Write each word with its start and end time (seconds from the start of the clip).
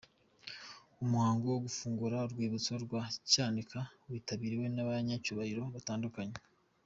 Umuhango 1.03 1.43
wo 1.47 1.59
gufungura 1.65 2.17
urwibutso 2.27 2.73
rwa 2.83 3.01
Cyanika 3.31 3.79
witabiriwe 4.09 4.65
n’abanyacyubahiro 4.75 5.63
batandukanye. 5.75 6.35